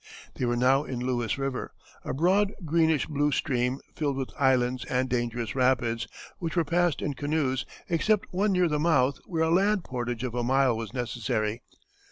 [0.33, 5.07] They were now in Lewis River, a broad greenish blue stream filled with islands and
[5.07, 6.07] dangerous rapids,
[6.39, 10.33] which were passed in canoes, except one near the mouth, where a land portage of
[10.33, 11.61] a mile was necessary.